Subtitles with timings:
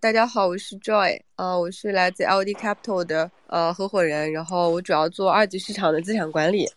[0.00, 6.68] 大家好，我是 Joy，呃，我是来自 LD Capital 的呃合伙人，然后我主要做二级市场的资产管理，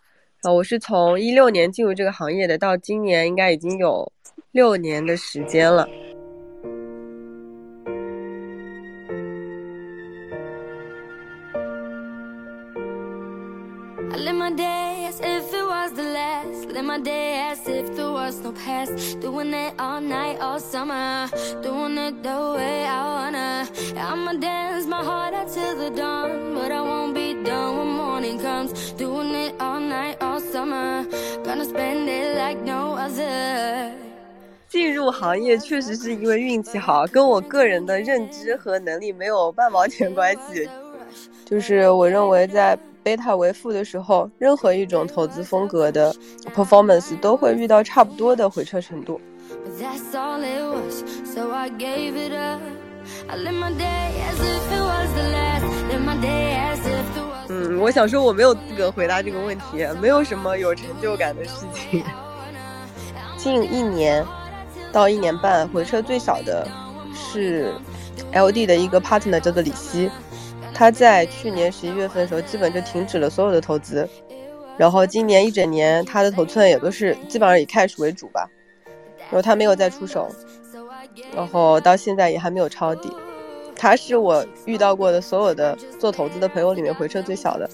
[0.41, 4.11] 呃，我是从一六年进入这个行业的，到今年应该已经有
[4.53, 5.87] 六年的时间了。
[18.85, 19.19] Fast.
[19.19, 21.27] Doing it all night, all summer.
[21.61, 23.67] Doing it the way I wanna.
[23.97, 26.53] I'ma dance my heart out till the dawn.
[26.55, 28.91] But I won't be done when morning comes.
[28.93, 31.05] Doing it all night, all summer.
[31.43, 33.91] Gonna spend it like no other.
[34.69, 40.69] 进入行业确实是因为运气好，跟我个人的认知和能力没有半毛钱关系。
[41.51, 46.15] 就是我认为在贝塔为负的时候，任何一种投资风格的
[46.55, 49.19] performance 都会遇到差不多的回撤程度。
[57.49, 62.01] 嗯，我想说我没有资格回答这个问题，没有什么有成就感的事情。
[63.35, 64.25] 近一年
[64.89, 66.65] 到一年半回撤最少的
[67.13, 67.73] 是
[68.31, 70.09] LD 的一个 partner 叫做李希。
[70.81, 74.09] 他在去年十一月份的时候，基本就停止了所有的投资，
[74.77, 78.49] 然后今年一整年他的头寸也都是基本上以 cash 为主吧，
[79.29, 80.27] 然后他没有再出手，
[81.35, 83.15] 然后到现在也还没有抄底，
[83.75, 87.69] 他是我遇到过的所有的做投资的朋友里面回撤最小的。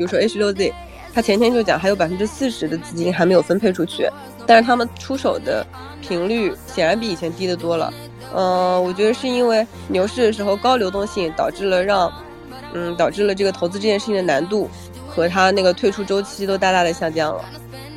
[0.00, 0.72] 比如说 H 六 Z，
[1.12, 4.08] 他前天就讲还有百分之四十的资金还没有分配出去，
[4.46, 5.66] 但是他们出手的
[6.00, 7.92] 频率显然比以前低得多了。
[8.34, 12.10] 嗯，我觉得是因为牛市的时候高流动性导致了让，
[12.72, 14.70] 嗯，导致了这个投资这件事情的难度
[15.06, 17.44] 和它那个退出周期都大大的下降了。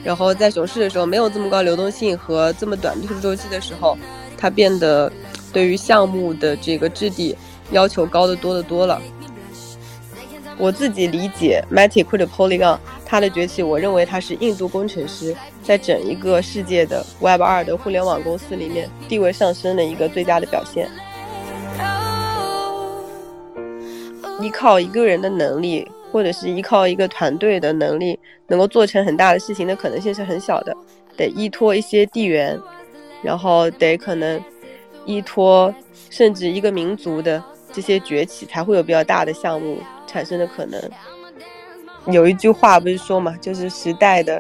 [0.04, 3.98] 然后在熊市的时候没有这么高流动性和这么短退出周期的时候，
[4.38, 5.10] 它变得
[5.54, 7.34] 对于项目的这个质地
[7.72, 9.02] 要求高得多的多了。
[10.58, 20.90] 我自己理解，Matic 或者 Polygon 它的崛起，我认为它是印度工程师在整一个世界的 Web 二的互联网公司里面地位上升的一个最佳的表现。
[24.42, 30.76] 依靠一个人的能力，或者是依靠一个团队的能力，能够做成很大的事情的可能性是很小的。
[31.16, 32.60] 得依托一些地缘，
[33.22, 34.42] 然后得可能
[35.06, 35.74] 依托
[36.10, 37.42] 甚至一个民族的
[37.72, 39.78] 这些崛起，才会有比较大的项目。
[40.14, 40.80] 产生的可能，
[42.06, 44.40] 有一句话不是说嘛，就是时代的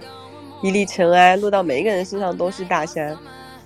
[0.61, 3.17] 一粒尘埃落到每一个人身上都是大山，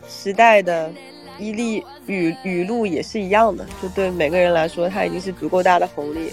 [0.08, 0.90] 时代的
[1.38, 6.32] 一粒雨雨露也是一样的，就对每个人来说，它已经是足够大的红利。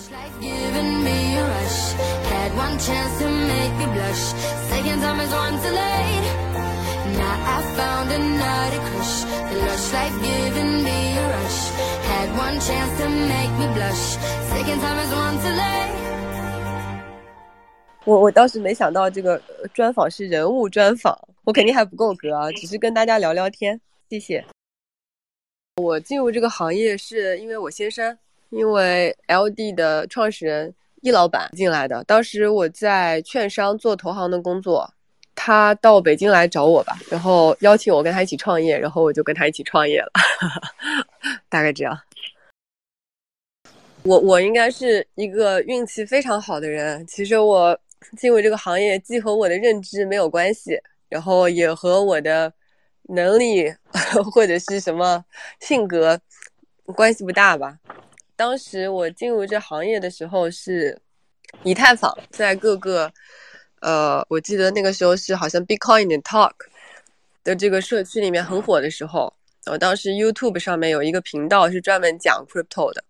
[18.05, 19.41] 我我倒是没想到这个
[19.73, 24.45] 专访是人物专访，我肯定还不够格啊，只是跟大家聊聊天，谢谢。
[25.77, 28.17] 我进入这个行业是因为我先生，
[28.51, 32.05] 因为 LD 的创始人易老板进来的。
[32.05, 34.93] 当时我在券商做投行的工作，
[35.35, 40.13] 他到北京来找我吧，然后邀请我跟他一起创业，然后我就跟他一起创业了，
[41.49, 41.99] 大概这样。
[44.03, 47.05] 我我应该是一个运气非常好的人。
[47.07, 47.81] 其实我
[48.17, 50.79] 进入这个行业，既和我的认知没有关系，
[51.09, 52.53] 然后也和我的
[53.05, 53.73] 能力
[54.33, 55.25] 或者是什么
[55.61, 56.21] 性格
[56.87, 57.79] 关系不大吧。
[58.37, 61.01] 当时我进入这行业的时候是
[61.63, 63.13] 以太坊在各个
[63.81, 66.53] 呃，我记得那个时候是好像 Bitcoin Talk
[67.45, 69.33] 的这个社区里面很火的时候。
[69.67, 73.03] 我当时 YouTube 上面有一个频道是专门讲 Crypto 的。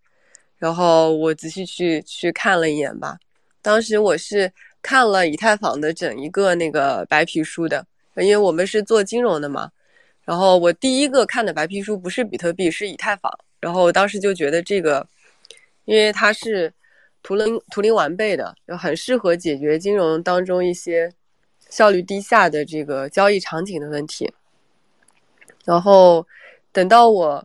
[0.56, 3.19] 然后我仔细去去看了一眼吧，
[3.61, 4.50] 当时我是
[4.85, 7.87] 看了以太坊的整一个那个白皮书的，
[8.17, 9.71] 因为我们是做金融的嘛。
[10.25, 13.33] 然后我第一个看的白皮书不是比特币，是以太坊。
[13.61, 15.07] 然后我当时就觉得这个，
[15.87, 16.71] 因为它是
[17.23, 21.11] 图灵图灵完备的，就很适合解决金融当中一些
[21.71, 24.31] 效率低下的这个交易场景的问题。
[25.65, 26.27] 然后
[26.73, 27.45] 等到我。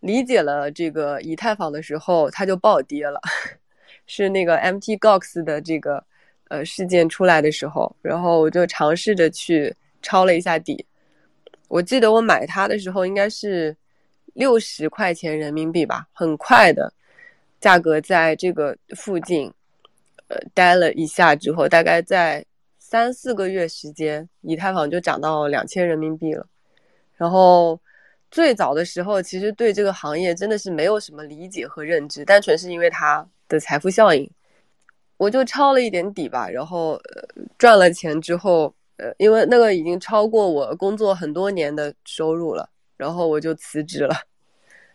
[0.00, 3.18] 理解了这个以太坊的时候，它就暴跌了，
[4.06, 6.04] 是那个 MT Gox 的这个
[6.48, 10.84] 呃事件出来的时候，然后我就尝试着去抄了一下底。
[11.68, 13.76] 我记得我买它的时候应该是
[14.34, 16.92] 六十块钱人民币吧，很快的
[17.60, 19.52] 价格在这个附近，
[20.28, 22.44] 呃，待了一下之后，大概在
[22.78, 26.46] 三四个月时间，以太坊就涨到两千人民币了。
[27.16, 27.80] 然后
[28.30, 34.30] 最早的时候，其实对这个行业真的是没有什么理解和认知，单纯是因为它的财富效应，
[35.16, 38.74] 我就抄了一点底吧，然后呃赚了钱之后。
[38.96, 44.14] 呃，因为那个已经超过我工作很多年的收入了，然后我就辞职了。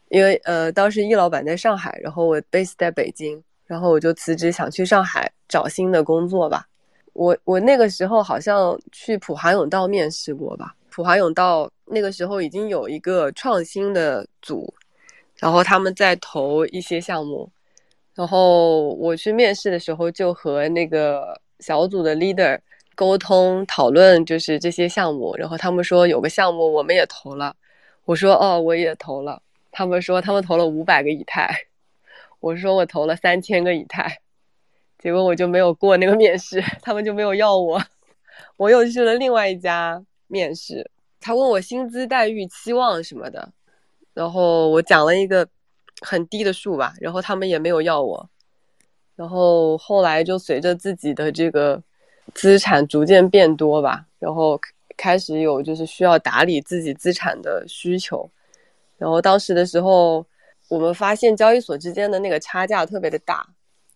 [0.08, 6.66] 因为呃，当时易老板在上海，然后我 base 在北京，然后我就辞职，想去上海找新的工作吧。
[7.12, 10.74] 我我那个时候好像去普华永道面试过吧。
[10.90, 14.74] 普华永道那个时候已经有一个创新的组，
[15.40, 17.52] 然后他们在投一些项目，
[18.16, 22.60] 然后我去面试的时候就和那个小组的 leader。
[22.96, 27.56] 沟通讨论就是这些项目，然后他们说有个项目我们也投了，
[28.04, 29.42] 我说哦我也投了，
[29.72, 31.50] 他们说他们投了五百个以太，
[32.42, 34.20] 我说我投了三千个以太，
[34.98, 37.82] 结果我就没有过那个面试，他们就没有要我，
[38.58, 40.92] 我又去了另外一家面试，
[41.22, 43.50] 他问我薪资待遇期望什么的，
[44.14, 45.48] 然后我讲了一个
[46.02, 48.30] 很低的数吧，然后他们也没有要我，
[49.16, 51.82] 然后后来就随着自己的这个。
[52.36, 54.62] 资产逐渐变多吧，然后
[54.96, 58.30] 开始有就是需要打理自己资产的需求，
[59.00, 60.24] 然后当时的时候，
[60.68, 63.44] 我们发现交易所之间的那个差价特别的大，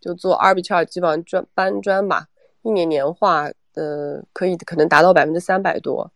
[0.02, 2.28] 就做 arbitrage 基本上专搬砖吧，
[2.64, 6.12] 一年年化呃可以可能达到百分之三百多，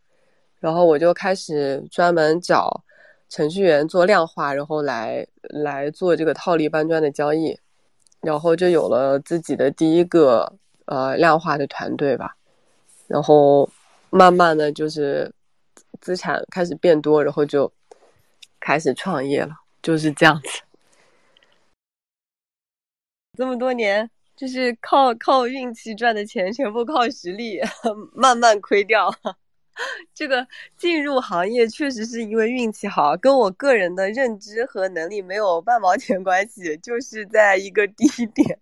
[0.59, 2.83] 然后我就开始专门找
[3.29, 7.57] 程序员做量化，然后来来做这个套利搬砖的交易，
[8.21, 10.57] 然后就有了自己的第一个。
[10.89, 12.37] 呃，量化的团队吧，
[13.07, 13.69] 然后
[14.09, 15.29] 慢慢的就是
[15.99, 17.69] 资产开始变多，然后就
[18.61, 19.49] 开始创业了，
[19.81, 20.61] 就是这样子。
[23.37, 27.59] 这么多年，就是靠靠运气赚的钱，全部靠实力
[28.15, 29.13] 慢慢亏掉。
[30.13, 30.47] 这个
[30.77, 38.59] 进入行业确实是因为运气好，跟我个人的认知和能力没有半毛钱关系，就是在一个低点。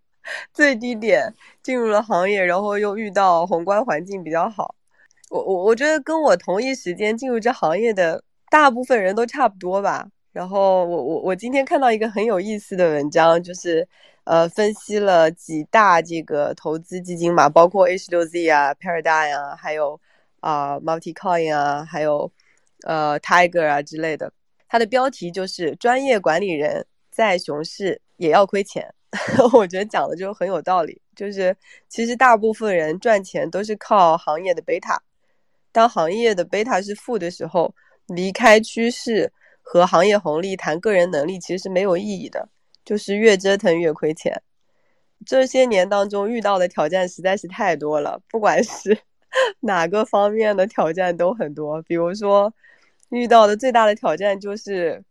[0.51, 1.31] 最低点
[1.61, 4.73] 进入了行业，然后又遇到宏观环境比较好。
[5.29, 10.07] 我我我觉得跟我同一时间进入这行业的大部分人都差不多吧。
[10.33, 13.87] 然后我我我今天看到一个很有意思的文章，就是
[14.23, 19.99] 呃分析了几大这个投资基金嘛，包括 H 六 Z 啊、Paradigm 啊，还有
[20.45, 22.31] 啊 Multicoin 啊，还有
[22.85, 24.31] 呃 Tiger 啊之类的。
[24.67, 28.93] 它的标题就是专业管理人在熊市也要亏钱。
[29.53, 31.55] 我觉得讲的就很有道理，就是
[31.87, 35.01] 其实大部分人赚钱都是靠行业的贝塔，
[35.71, 37.73] 当行业的贝塔是负的时候，
[38.07, 39.31] 离开趋势
[39.61, 42.49] 和行业红利谈个人能力其实是没有意义的，
[42.83, 44.43] 就是越折腾越亏钱。
[45.25, 48.97] 这些年当中遇到的挑战实在是太多了，不管是
[49.61, 52.53] 哪个方面的挑战都很多，比如说
[53.09, 55.03] 遇到的最大的挑战就是，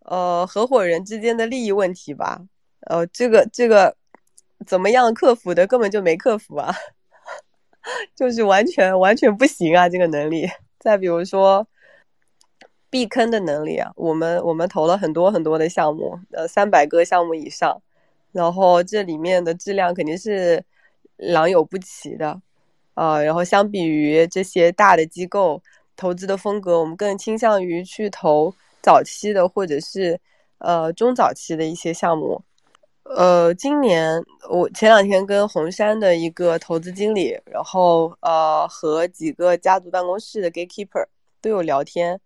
[0.00, 2.40] 呃，合伙人之间的利益问题吧。
[2.86, 3.96] 呃，这个这个
[4.66, 5.66] 怎么样克服的？
[5.66, 6.74] 根本就没克服啊，
[8.16, 10.48] 就是完全完全不行啊，这个能力。
[10.78, 11.66] 再比如说
[12.88, 17.82] 避坑的能力啊，我们我们投了很多很多的项目，呃，三百个项目以上，
[18.32, 20.64] 然后这里面的质量肯定是
[21.16, 22.40] 良莠不齐的
[23.00, 23.22] 啊。
[23.22, 25.62] 然后相比于这些大的机构
[25.96, 28.52] 投资的风格，我们更倾向于去投
[28.82, 30.18] 早期的或者是
[30.58, 32.42] 呃中早期的一些项目。
[33.04, 41.04] 呃，今年我前两天跟红杉的一个投资经理，然后呃和几个家族办公室的 gatekeeper
[41.40, 42.20] 都有聊天。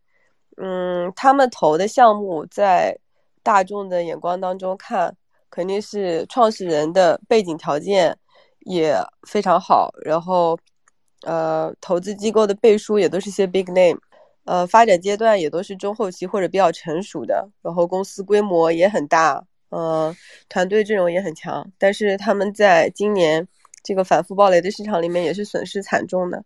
[0.56, 2.98] 嗯，他们投的项目在
[3.42, 5.16] 大众的眼光当中看，
[5.48, 8.16] 肯定是创始人的背景条件
[8.64, 8.97] 也
[9.28, 10.59] 非常好，然后
[11.23, 13.99] 呃投资机构的背书也都是些 big name，
[14.44, 19.44] 呃发展阶段也都是中后期或者比较成熟的，然后公司规模也很大。
[19.71, 20.14] 呃，
[20.49, 23.49] 团队阵容也很强，但是他们在今年
[23.83, 26.44] 这个反复暴雷的市场里面也是损失惨重的。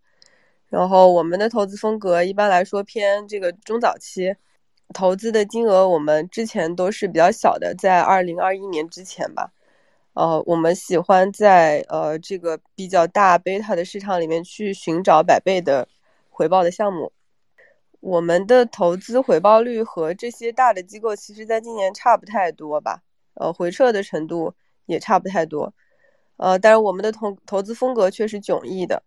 [0.70, 4.34] 然后我们的投资风格一般来说偏这个中早期，
[4.94, 9.52] 投资的金额我们之前都是比较小的，在二零二一年之前吧。
[10.18, 15.86] 呃，我们喜欢在呃这个比较大贝塔的市场里面去寻找百倍的
[16.28, 17.12] 回报的项目。
[18.00, 23.00] 我们的投资回报率和这些大的机构其实在今年差不太多吧。
[23.34, 24.52] 呃，回撤的程度
[24.86, 25.72] 也差不太多，
[26.36, 29.00] 呃，但是我们的投投资风格却是迥异的。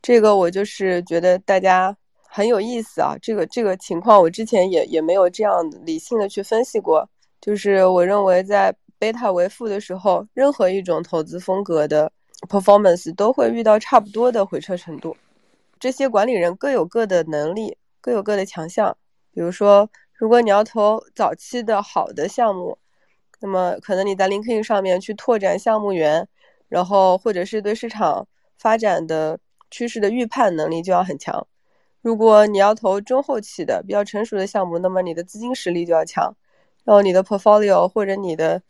[0.00, 7.06] 这个我就是觉得大家很有意思啊，这个这个情况我之前也也没有这样理性的去分析过。
[7.42, 12.12] 就是我认为在贝塔为负的时候，任何一种投资风格的
[12.50, 15.16] performance 都会遇到差不多的回撤程度。
[15.78, 18.94] 这些管理人各有各的能力，各有各的强项。
[19.32, 22.76] 比如说，如果你要投早期的好的项目，
[23.40, 26.28] 那么可能你在 LinkedIn 上面去拓展项目源，
[26.68, 28.28] 然后或者是对市场
[28.58, 29.38] 发展的
[29.70, 31.46] 趋势的预判能力就要很强。
[32.02, 36.36] 如果你要投中后期的比较成熟的项目，那么你的资金实力就要强。
[36.84, 38.60] 然后你的 portfolio 或者你的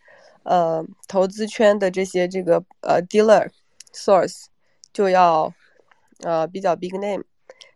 [0.50, 3.48] 呃投资圈的这些这个呃 dealer
[3.94, 4.46] source
[4.92, 5.54] 就要
[6.24, 7.22] 呃比较 big name，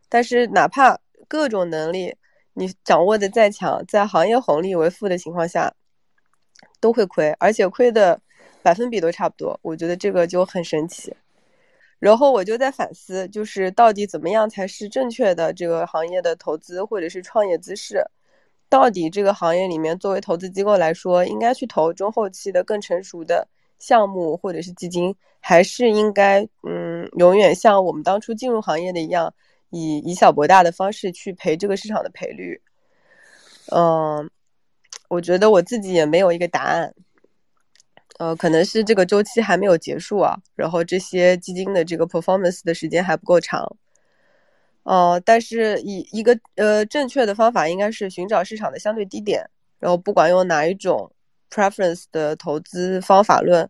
[0.08, 2.16] 但是哪怕各种能力
[2.54, 5.72] 你掌握的再强，在行业红利为负的情况下
[6.80, 8.20] 都会亏，而且亏的
[8.60, 11.14] 百分比都差不多，我觉得这个就很神奇。
[12.00, 18.04] 然后我就在反思，就是到底怎么样才是正确的这个行业的投资或者是创业姿势。
[18.74, 23.46] 到底这个行业里面，作为投资机构来说，应该去投中后期的更成熟的
[23.78, 29.32] 项目或者是基金，还是应该嗯，永远像我们当初进入行业的一样，
[29.70, 32.60] 以以小博大的方式去赔这个市场的赔率？
[33.70, 34.28] 嗯，
[35.08, 36.92] 我觉得我自己也没有一个答案。
[38.18, 43.76] 呃，可能是这个周期还没有结束啊，然后这些基金的这个 performance 的时间还不够长。
[44.84, 49.42] 哦，但是以一个呃正确的方法应该是寻找市场的相对低点，
[49.78, 51.10] 然后不管用哪一种
[51.50, 53.68] preference 的投资方法论，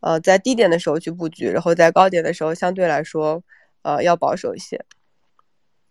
[0.00, 3.42] 呃，在低点的时候去布局，然后在高点的时候相对来说
[3.82, 4.84] 呃要保守一些。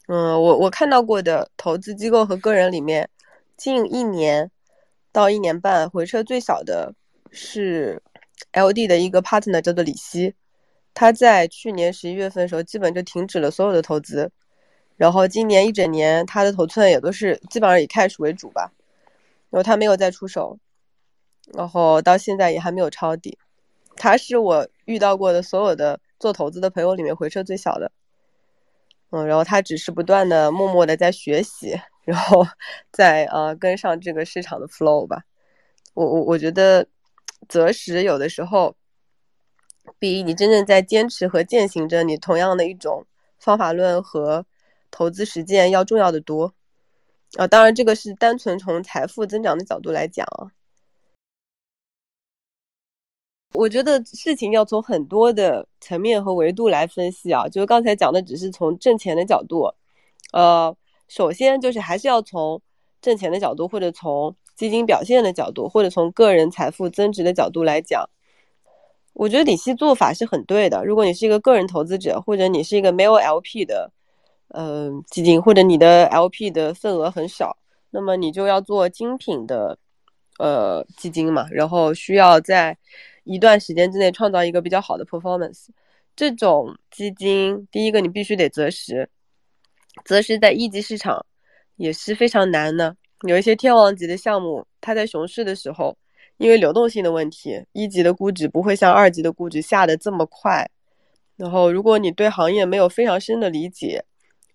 [0.10, 3.10] 嗯，我我看到过的投资机构和个人里面，
[3.56, 4.52] 近一年
[5.14, 6.94] 到一年半回撤最小的
[7.32, 8.02] 是
[8.52, 10.34] LD 的一个 partner 叫做李希，
[10.94, 14.30] 他在去年十一月份的时候基本就停止了所有的投资。
[15.00, 18.74] 然后今年一整年，他的头寸也都是基本上以 cash 为主吧，
[19.50, 20.60] 然后他没有再出手，
[21.54, 23.38] 然后到现在也还没有抄底，
[23.96, 27.90] 他是我遇到过的所有的做投资的朋友里面回撤最小的，
[29.12, 32.46] 嗯，然后他只是不断的默默的在学习，然后
[32.92, 35.24] 在呃跟上这个市场的 flow 吧，
[35.94, 36.86] 我我我觉得
[37.48, 38.76] 择时有的时候
[39.98, 43.06] 比你真正在坚持和践行着你同样的一种
[43.40, 44.46] 方法论和。
[44.92, 46.54] 投资实践要重要的多
[47.38, 47.48] 啊！
[47.48, 50.52] 当然，这个是单纯从财富增长的角度来讲啊。
[53.54, 57.48] 我觉得事情要从很多的层面和维度来分析啊。
[57.48, 59.74] 就是刚才讲的只是从挣钱的角度，
[60.34, 60.76] 呃，
[61.08, 62.62] 首先就是还是要从
[63.02, 68.10] 挣钱的角度，或者从基金表现的角度，或者从个人财富增值的角度来讲。
[69.14, 70.86] 我觉得李希做法是很对的。
[70.86, 73.92] 如果你是一个个人投资者，或者你是一个没有 LP 的。
[74.50, 77.58] 嗯，基金或者你的 LP 的份额很少，
[77.92, 79.78] 那么你就要做精品的
[80.40, 82.78] 呃基金嘛，然后需要在
[83.24, 85.68] 一段时间之内创造一个比较好的 performance。
[86.16, 89.10] 这种基金，第一个你必须得择时，
[90.04, 91.26] 择时在一级市场
[91.76, 92.96] 也是非常难的。
[93.28, 95.98] 有一些天王级的项目，它在熊市的时候，
[96.38, 100.70] 因为流动性的问题，一级的估值不会像二级的估值下的这么快。
[101.38, 104.04] 然后，如果你对行业没有非常深的理解，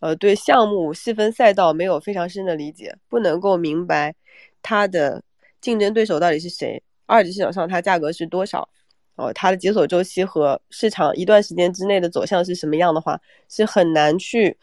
[0.01, 4.15] 呃，对项目细分赛道没有非常深的理解，不能够明白
[4.63, 5.23] 它的
[5.61, 8.69] 竞争对手到底是谁，二级市场上它价格是多少，
[9.17, 14.57] 哦，它的解锁周期和市场一段时间之内的走向是什么样的话，是很难去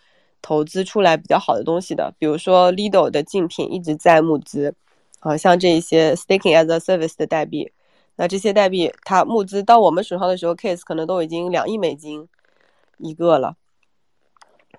[0.43, 2.13] 投资出来比较好的东西的。
[2.19, 4.75] 比如说 Lido 的竞品一直在募资，
[5.21, 7.71] 啊，像这一些 Staking as a Service 的代币，
[8.15, 12.27] 那这些代币它募资到我们手上的时候，case 可能都已经两亿美金
[12.97, 13.55] 一个了。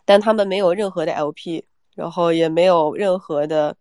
[0.04, 3.76] 但他们没有任何的 LP，然后也没有任何的，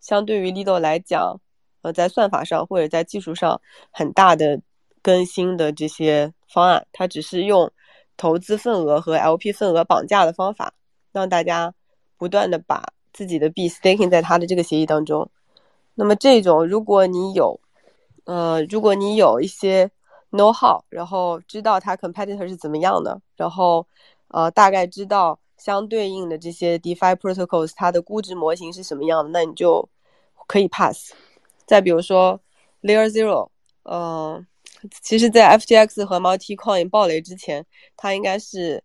[0.00, 1.40] 相对于 Lido 来讲，
[1.82, 3.60] 呃，在算法上或者在技术上
[3.90, 4.60] 很大的
[5.02, 7.70] 更新的这些方案，它只是用
[8.16, 10.72] 投资份额和 LP 份额绑架的方法，
[11.12, 11.74] 让大家
[12.16, 15.28] 不断的把自己的币 staking 在它的这个协议当中。
[15.94, 17.58] 那么这种，如果你有，
[18.24, 19.90] 呃，如果你有一些
[20.30, 23.86] know how，然后知道它 competitor 是怎么样的，然后
[24.28, 25.38] 呃，大概知道。
[25.58, 29.30] 相对应的这些 DeFi protocols，它的估值模型是什么样的？
[29.30, 29.86] 那你就
[30.46, 31.12] 可以 pass。
[31.66, 32.40] 再比如说
[32.82, 33.50] Layer Zero，
[33.82, 34.46] 嗯，
[35.02, 38.82] 其实，在 FTX 和 Multicoin 爆雷之前，它应该是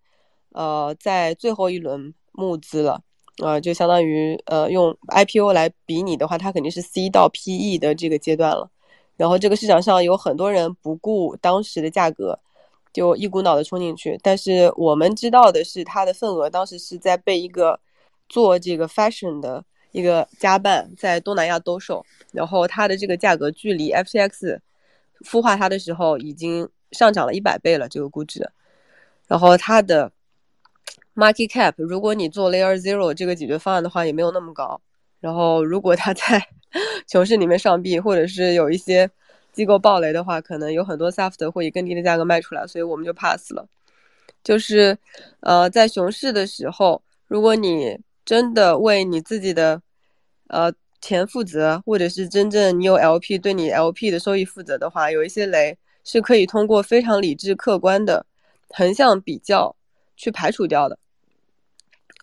[0.51, 3.01] 呃在最后一轮募资了，
[3.41, 8.69] 呃，就相当于呃用 IPO 来比拟的话，它肯定是 C 到 PE 的这个阶段了。
[9.15, 12.39] 然后这个市场上有很多人不顾当时的价格，
[12.93, 14.17] 就一股脑的冲进去。
[14.23, 17.79] 但是我们知道的是，它的份额当时是在被一个
[18.29, 24.59] 做这个 fashion 的一个家办在东南亚兜售，然后它的这个价格距离 FTX
[25.25, 28.49] 孵化它的时候已经上涨了一百倍了，这个估值。
[29.27, 30.11] 然后它的
[31.15, 34.79] market cap，如果你做 layer zero 这个解决方案的话，也没有那么高。
[35.19, 36.45] 然后如果它在
[37.07, 39.09] 熊市里面上币，或者是有一些
[39.53, 43.65] 机构暴雷的话，可能有很多 soft 会以更低的价格卖出来，所以我们就 pass 了。
[44.43, 44.97] 就是，
[45.39, 49.81] 呃，在熊市的时候，如果你真的为你自己的，
[50.47, 58.25] 呃，钱负责，或者是真正你有 LP 对你 LP 的收益负责的话，有一些雷是可以通过非常理智客观的
[58.69, 59.73] 横向比较
[60.17, 60.97] 去排除掉的。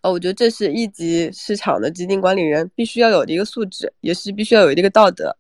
[0.02, 5.36] 哦，我觉得这是一级市场的基金管理人必须要有的一个素质，也是必须要有的一个道德。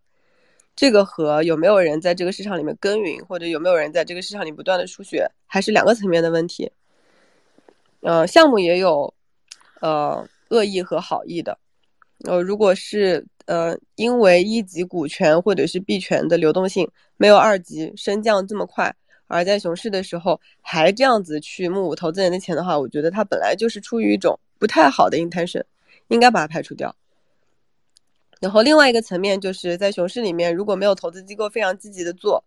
[0.80, 6.72] 这个和有没有人在这个市场里面耕耘，或者有没有人在这个市场里不断的输血，还是两个层面的问题。
[8.00, 9.12] 呃，项目也有，
[9.82, 11.58] 呃，恶意和好意的。
[12.24, 18.90] 呃，如果是呃，因为一级股权或者是币权的流动性没有二级升降这么快，
[19.26, 24.40] 而在熊市的时候还这样子去募投资人的钱的话，我觉得它本来就是出于一种。
[24.58, 25.62] 不太好的 intention，
[26.08, 26.96] 应该把它排除掉。
[28.40, 32.42] 然后另外一个层面就是在熊市里面，如果没有投资机构非常积极的做，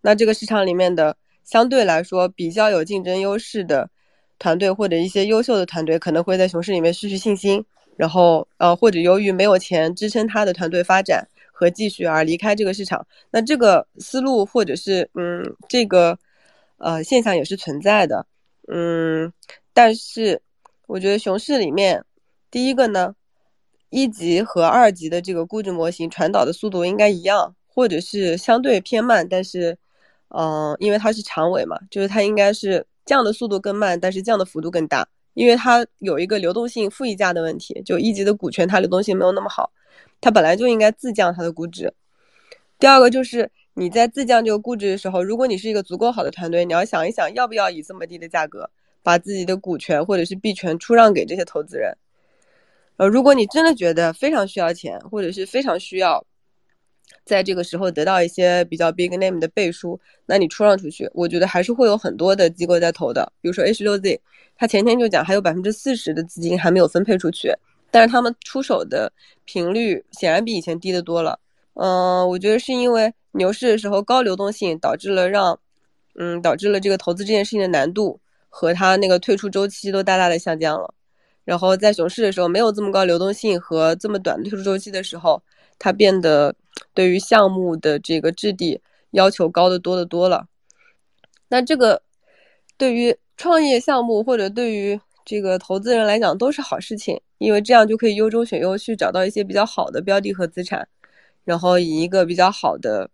[0.00, 3.90] 那这个市场里面的相对来说比较有竞争优势的
[4.38, 7.64] 团队或者一些优秀的团队，可能会在熊市里面失去信心，
[7.96, 13.06] 然后呃或者由于没有钱支撑他的团队发展和继续而离开这个市场。
[13.30, 16.18] 那这个思路或者是嗯这个
[16.78, 18.26] 呃现象也是存在的，
[18.68, 19.32] 嗯，
[19.72, 20.40] 但是。
[20.88, 22.04] 我觉得熊市里面，
[22.50, 23.14] 第一个呢，
[23.92, 29.28] 一级和二级的这个估值模型传导的速度应该一样，或者是相对偏慢。
[29.28, 29.76] 但是，
[30.28, 37.82] 嗯，因为它是长尾嘛，就是它应该是降的速度更慢，但是降的幅度更大，因为它有一个流动性负溢价的问题。
[37.84, 39.70] 就一级的股权，它流动性没有那么好，
[40.20, 41.92] 它本来就应该自降它的估值。
[42.78, 48.68] 第二个就是你在自降这个估值的时候，如果你是一个足够好的团队，你要想一想，要不要以这么低的价格。
[49.04, 51.92] 把自己的股权或者是币权出让给这些投资人，
[52.96, 56.24] 呃，如果你真的觉得非常需要钱，或者是非常需要
[57.24, 63.32] 在这个时候得到一些比较 big name 的背书，那你出让出去，我觉得还是会有很多的机构在投的。
[63.40, 64.20] 比如说 H 六 Z，
[64.56, 67.52] 他前天就讲还有百分之四十的资金还没有分配出去，
[67.90, 69.12] 但是他们出手的
[69.44, 71.38] 频率显然比以前低得多了。
[71.74, 75.58] 嗯，我觉得是因为牛市的时候高流动性导致了让，
[76.16, 78.20] 嗯，导致了这个投资这件事情的难度。
[78.54, 80.92] 和它那个退出周期都大大的下降了，
[81.44, 85.42] 然后在熊市的时候没有这么高流动性和这么短的退出周期的时候，
[85.78, 86.54] 它变得
[86.94, 90.46] 对于项目的这个质地要求高的多的多了。
[91.48, 92.02] 那这个
[92.76, 100.88] 对于创业项目或者对于这个投资人来讲都是好事情，因为这样就可以优中选优去找到一些比较好的标的和资产，
[101.44, 103.10] 然后以一个比较好的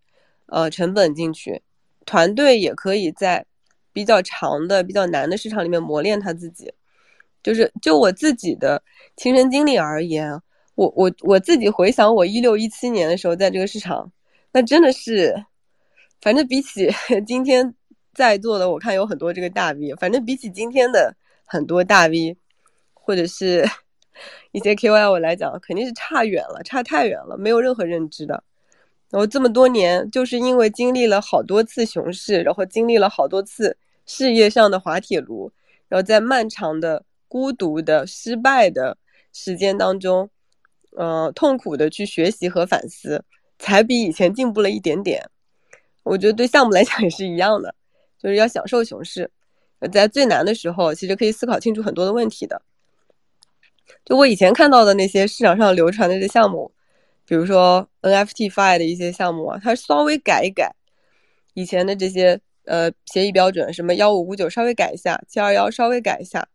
[0.46, 1.62] 呃成本进去，
[2.04, 3.46] 团队也可以在。
[3.90, 6.72] 比较长的、比较难的市场里面磨练他自己，
[7.48, 8.82] 就是就我自己的
[9.16, 10.30] 亲身经历而言，
[10.74, 14.12] 我我我自己回想我一六一七年的时候在这个市场，
[14.52, 15.34] 那真的是，
[16.20, 16.90] 反正比起
[17.26, 17.74] 今天
[18.12, 22.37] 在座的，我看有很多这个大 V，反正比起今天的很多大 V，
[22.92, 23.66] 或者是
[24.52, 28.44] 一些 KOL 来讲，肯定是差远了，差太远了，没有任何认知的。
[29.08, 33.74] 然后这么多年，就是因为经历了好多次熊市，然后经历了好多次。
[34.04, 35.50] 事业上的滑铁卢，
[35.87, 38.96] 然后在漫长的、孤独的、失败的
[39.32, 40.28] 时间当中，
[40.96, 43.22] 呃，痛苦的去学习和反思，
[43.58, 45.22] 才比以前进步了一点点。
[46.02, 47.74] 我觉得对项目来讲也是一样的，
[48.18, 49.30] 就是要享受熊市，
[49.92, 52.62] 在最难的时候，其实可以思考清楚很多的问题的。
[54.04, 56.72] 就我以前看到的那些市场上流传的这些项目，
[57.26, 60.74] 比如说 NFT Fi 的一些项目啊，它稍微改一改
[61.54, 62.40] 以前的这些。
[62.64, 66.46] 呃，协议标准什么幺五五九稍微改一下，七二幺稍微改一下。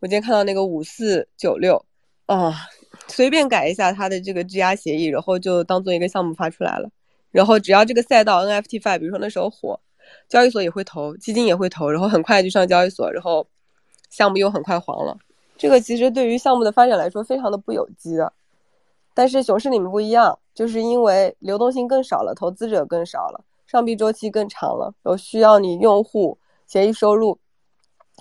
[0.00, 1.84] 我今天看到那个五四九六，
[2.24, 2.54] 啊，
[3.06, 6.88] 随便改一下它的这个质押协议，然后就当做一个项目发出来了。
[7.30, 9.78] 然后只要这个赛道 NFT Five，比如说那时候火，
[10.26, 13.46] 交易所也会投，基金也会投，然后很快就上交易所，然后
[14.08, 15.18] 项目又很快黄了。
[15.58, 18.32] 这个其实对于项目的发展来说非常的不有机的。
[19.12, 23.44] 但是熊市里面不一样，就是因为流动性更少了，投资者更少了。
[23.66, 27.38] 上币周期更长了，有需要你用户协议收入，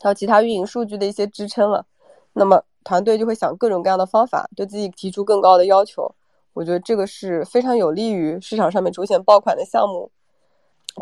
[0.02, 1.86] 还有其他运营数据的一些支撑了，
[2.34, 6.14] 那么团队就会想各种各样的方法，对自己提出更高的要求。
[6.54, 10.12] 我觉得这个是非常有利于市场上面出现爆款的项目。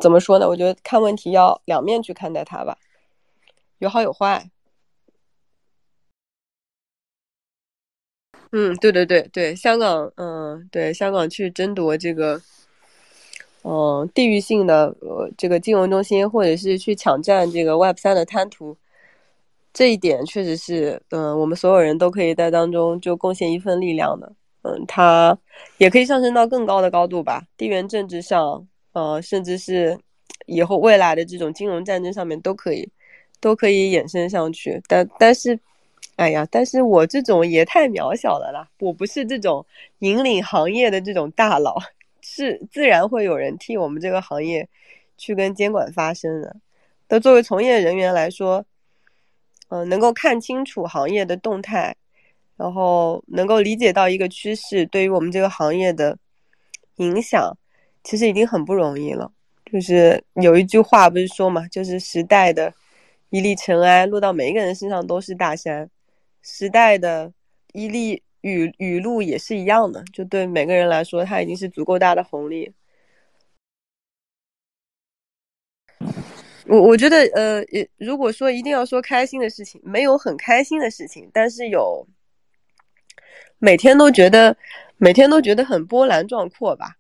[0.02, 0.48] 怎么说呢？
[0.48, 2.78] 我觉得看问题要两面去看待它吧。
[3.80, 4.52] 有好有坏。
[8.52, 12.42] 嗯，对对对对，香港，嗯，对香港去争夺这个，
[13.64, 18.78] 嗯，地域性的呃这个金融中心，或者是去抢占这个 Web 三的滩涂，
[19.78, 24.34] 这一点确实是，嗯，我们所有人都可以在当中就贡献一份力量的。
[24.64, 25.38] 嗯，它
[25.78, 29.96] 也可以上升到更高的高度吧，地缘政治上，呃，甚至是
[30.48, 32.90] 以后未来的这种金融战争上面都可以，
[33.40, 34.82] 都可以衍生上去。
[34.88, 35.60] 但但是。
[36.16, 38.68] 哎呀，但是我这种也太渺小了啦！
[38.80, 39.64] 我不是这种
[40.00, 41.78] 引领行业的这种大佬，
[42.22, 44.68] 是自然会有人替我们这个行业
[45.16, 46.56] 去跟监管发声的。
[47.08, 48.66] 那作为从业人员来说，
[49.70, 51.96] 嗯，能够看清楚行业的动态，
[52.56, 56.18] 然后能够理解到一个趋势对于我们这个行业的
[56.98, 57.58] 影响，
[58.04, 59.32] 其实已经很不容易了。
[59.72, 62.74] 就是有一句话不是说嘛，就是时代的
[63.30, 65.90] 一粒尘埃落到每一个人身上都是大山。
[66.42, 67.34] 时代的
[67.74, 72.72] 一粒雨雨露也是一样的，就对每个人来说，它已经是足够大的红利。
[76.70, 77.64] 我我觉得，呃，
[77.98, 82.08] 如果说一定要说开心的事情，没有很开心的事情，但是有
[83.60, 84.56] 每天都觉得
[84.98, 86.96] 每天都觉得很波澜壮阔吧。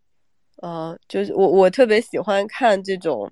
[0.63, 3.31] 嗯，就是我我特别喜欢看这种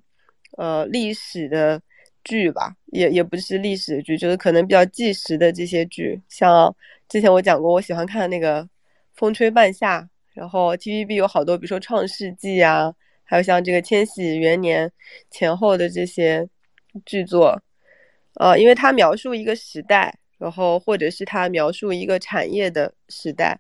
[0.58, 1.82] 呃历史的。
[2.28, 6.20] 剧吧，也也不是历史剧，就是可能比较纪实的这些剧。
[6.28, 6.76] 像
[7.08, 8.64] 之前我讲过，我喜欢看那个
[9.14, 10.02] 《风吹半夏》，
[10.34, 12.92] 然后 TVB 有好多，比如说《创世纪》啊，
[13.26, 14.90] 还有像这个千禧元年
[15.30, 16.48] 前后的这些
[17.06, 17.62] 剧作，
[18.36, 23.60] 呃，因为它描述一个时代，然后或者是它描述一个产业的时代，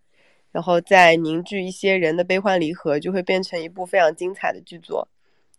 [0.51, 5.08] 然后再凝聚一些人的悲欢离合，就会变成一部非常精彩的剧作。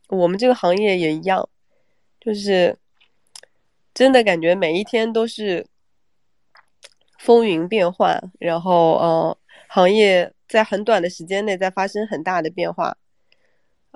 [0.08, 1.48] 我们这个行业也一样，
[2.18, 2.78] 就是。
[3.96, 5.66] 真的感觉每一天都是
[7.18, 9.38] 风云变幻，然后呃，
[9.68, 12.94] 行业在很短的时间内在发生很大的变化，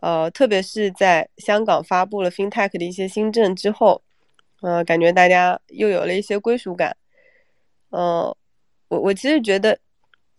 [0.01, 4.03] 呃，特别是在香港发布了 FinTech 的一些新政之后，
[4.63, 6.97] 呃，感觉大家又有了一些归属感。
[7.91, 8.37] 呃，
[8.89, 9.79] 我我其实觉得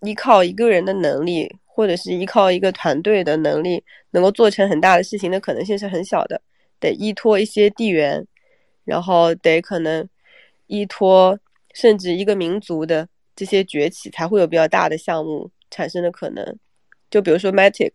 [0.02, 6.42] 依靠一个人的能力，或者是依靠一个团队的能力，能够做成很大的事情的可能性是很小的，
[6.80, 8.26] 得依托一些地缘。
[8.84, 10.06] 然后得可能
[10.66, 11.40] 依托
[11.76, 16.58] 甚至一个民族的这些崛起，才会有比较大的项目产生的可能。
[17.12, 17.92] 就比如说 Matic，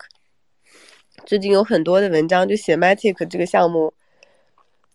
[1.24, 3.92] 最近有很多的文章就写 Matic 这个项目，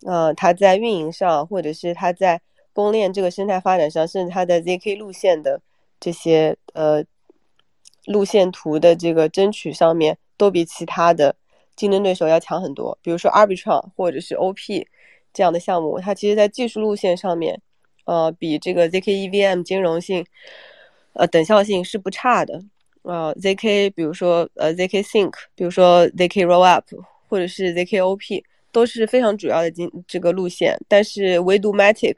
[0.05, 2.41] 呃，它在运营上，或者是它在
[2.73, 5.61] 公链这个生态发展上，甚至它在 zk 路线的
[5.99, 7.03] 这些呃
[8.05, 11.35] 路线图的这个争取上面，都比其他的
[11.75, 12.97] 竞争对手要强很多。
[13.01, 14.87] 比如说 Arbitrum 或者是 OP。
[15.33, 17.61] 这样的项目，它其实，在技术路线上面，
[18.03, 20.25] 呃，比这个 zk EVM 兼容性，
[21.13, 22.61] 呃，等效性是不差的。
[23.03, 26.83] 呃，zk，比如说呃 zk Sync，比如说 zk Rollup，
[27.27, 30.77] 或者是 zk OP，都是非常主要的经这个路线。
[30.87, 32.15] 但是唯独 Matic，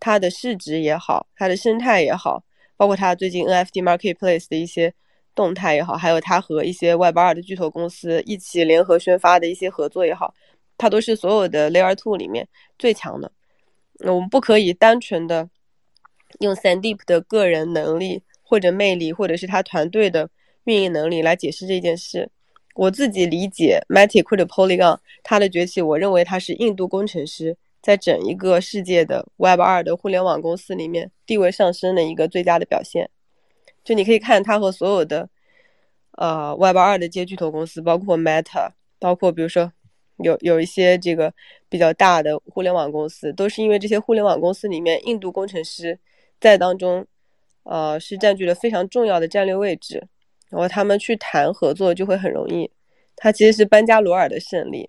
[0.00, 2.42] 它的市值也好，它的生态也好，
[2.76, 4.94] 包括它最近 NFT Marketplace 的一些
[5.34, 10.34] 动态也好，还有它和一些 Web 二的巨头公司一起联合宣发的一些合作也好。
[10.78, 13.30] 它都是所有的 Layer Two 里面最强的。
[14.00, 15.48] 我们不可以单纯的
[16.40, 20.28] 用 Sandeep 的个人能力或者魅力，或者是他团队的
[20.64, 22.28] 运营能力来解释这件事。
[22.74, 33.08] 我自己理解 Matic 或者 Polygon 它的崛起，我认为它是印度工程师在整一个世界的 Web 二的互联网公司里面地位上升的一个最佳的表现。
[33.82, 35.30] 就你可以看它和所有的
[36.18, 39.72] 呃 Web 二的接巨头公司，包括 Meta，包括比如说。
[40.18, 41.32] 有有一些这个
[41.70, 45.98] 比较大的互联网公司，都是因为这些互联网公司里面印度工程师
[46.38, 47.04] 在当中，
[47.64, 50.06] 呃，是占据了非常重要的战略位置，
[50.50, 52.70] 然后他们去谈合作就会很容易。
[53.16, 54.88] 它其实是班加罗尔的胜利。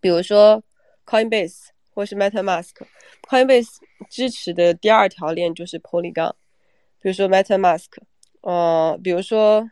[0.00, 0.62] 比如说
[1.06, 3.68] Coinbase 或是 MetaMask，Coinbase
[4.08, 6.32] 支持的第二条链就是 Polygon。
[7.00, 7.88] 比如说 MetaMask，
[8.42, 9.68] 呃，比如说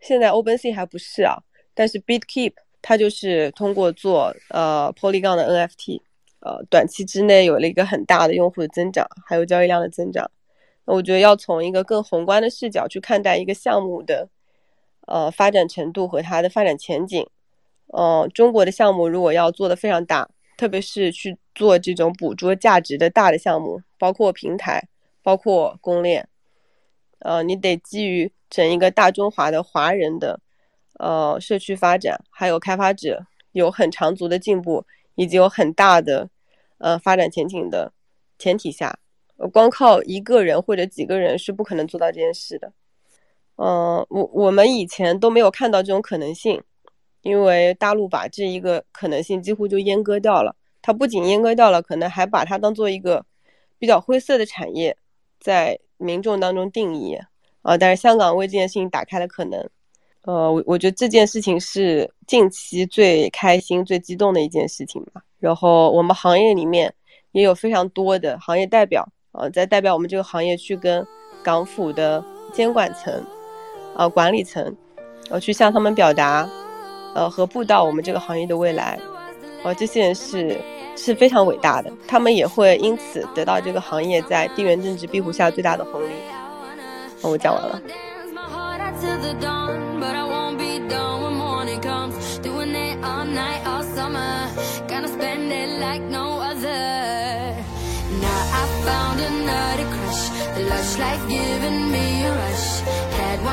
[0.00, 1.36] 现在 OpenSea 还不是啊，
[1.74, 2.52] 但是 BitKeep。
[2.80, 6.00] 它就是通过做呃 Polygon 的 NFT，
[6.38, 10.30] 呃，短期之内有了一个很大的用户的增长，还有交易量的增长。
[10.94, 14.28] 我觉得要从一个更宏观的视角去看待一个项目的
[15.06, 17.26] 呃发展程度和它的发展前景。
[17.88, 24.88] 呃，中国的项目如果要做的非常大，特别是去做这种捕捉价值的大的项目，包括平台，
[25.22, 26.28] 包括公链，
[27.20, 30.40] 呃，你得基于整一个大中华的华人的。
[30.98, 36.28] 呃，社区发展还有开发者有很长足的进步，以及有很大的
[36.78, 37.92] 呃发展前景的
[38.36, 38.98] 前提下，
[39.52, 42.72] 光靠一个人或者几个人是不可能做到这件事的。
[43.56, 46.62] 嗯，我我们以前都没有看到这种可能性，
[47.22, 50.54] 因为大陆把这一个可能性几乎就阉割掉了。
[50.80, 53.24] 它不仅阉割掉了，可能还把它当做一个
[53.78, 54.96] 比较灰色的产业，
[55.40, 57.18] 在民众当中定义
[57.62, 57.76] 啊。
[57.76, 59.68] 但是香港为这件事情打开了可能。
[60.22, 65.22] 呃，我我觉得这件事情是近期最开心、最激动的一件事情吧。
[65.38, 66.94] 然后我们行业里面
[67.32, 71.06] 也有非常多的行业代表呃，在代表我们这个行业去跟
[71.42, 73.24] 港府的监管层。
[73.96, 74.76] 呃，管理层，
[75.28, 76.48] 呃，去向他们表达，
[77.16, 78.96] 呃，和布道我们这个行业的未来，
[79.64, 80.56] 呃，这些人是
[80.94, 86.12] 是非常伟大的，他们也会因此得到这个行业在地缘政治庇护下最大的红利。
[87.22, 87.82] 我讲完了。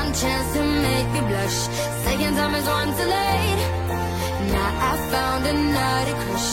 [0.05, 1.59] One chance to make me blush.
[2.05, 3.61] Second time is one too late.
[4.55, 6.49] Now I found a nutty crush.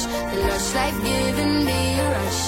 [0.46, 2.42] Lush life giving me a rush.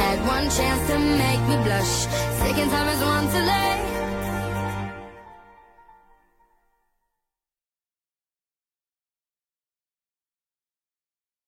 [0.00, 1.94] Had one chance to make me blush.
[2.42, 3.89] Second time is one too late.